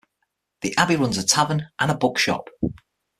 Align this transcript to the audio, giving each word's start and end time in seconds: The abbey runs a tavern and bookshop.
The 0.61 0.75
abbey 0.77 0.95
runs 0.95 1.19
a 1.19 1.23
tavern 1.23 1.67
and 1.79 1.99
bookshop. 1.99 2.49